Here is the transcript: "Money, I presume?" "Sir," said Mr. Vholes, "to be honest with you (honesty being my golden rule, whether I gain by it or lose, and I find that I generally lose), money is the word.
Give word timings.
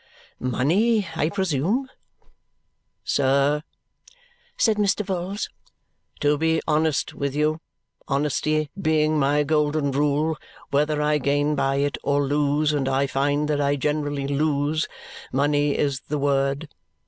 "Money, 0.39 1.07
I 1.15 1.29
presume?" 1.29 1.87
"Sir," 3.03 3.61
said 4.57 4.77
Mr. 4.77 5.05
Vholes, 5.05 5.47
"to 6.21 6.39
be 6.39 6.59
honest 6.67 7.13
with 7.13 7.35
you 7.35 7.59
(honesty 8.07 8.71
being 8.81 9.19
my 9.19 9.43
golden 9.43 9.91
rule, 9.91 10.37
whether 10.71 11.03
I 11.03 11.19
gain 11.19 11.53
by 11.53 11.75
it 11.75 11.99
or 12.01 12.23
lose, 12.23 12.73
and 12.73 12.89
I 12.89 13.05
find 13.05 13.47
that 13.47 13.61
I 13.61 13.75
generally 13.75 14.25
lose), 14.27 14.87
money 15.31 15.77
is 15.77 15.99
the 15.99 16.17
word. 16.17 16.67